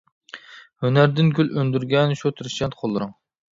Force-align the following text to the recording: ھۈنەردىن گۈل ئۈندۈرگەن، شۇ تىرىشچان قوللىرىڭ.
ھۈنەردىن 0.85 1.29
گۈل 1.41 1.53
ئۈندۈرگەن، 1.59 2.17
شۇ 2.25 2.35
تىرىشچان 2.41 2.77
قوللىرىڭ. 2.83 3.17